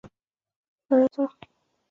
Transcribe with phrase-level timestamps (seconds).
[0.03, 0.09] 力量
[0.87, 1.55] 同时决定了人物负重上限。